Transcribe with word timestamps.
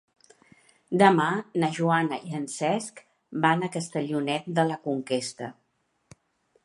Demà 1.01 1.27
na 1.63 1.69
Joana 1.75 2.19
i 2.31 2.37
en 2.39 2.47
Cesc 2.53 3.03
van 3.47 3.63
a 3.63 3.71
Castellonet 3.79 4.49
de 4.61 4.67
la 4.71 4.79
Conquesta. 4.89 5.51